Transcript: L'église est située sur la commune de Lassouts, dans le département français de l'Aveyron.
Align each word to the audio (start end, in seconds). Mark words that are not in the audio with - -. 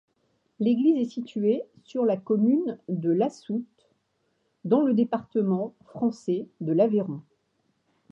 L'église 0.57 0.97
est 0.97 1.11
située 1.11 1.61
sur 1.83 2.05
la 2.05 2.17
commune 2.17 2.79
de 2.89 3.11
Lassouts, 3.11 3.63
dans 4.65 4.81
le 4.81 4.95
département 4.95 5.75
français 5.85 6.47
de 6.59 6.71
l'Aveyron. 6.71 7.21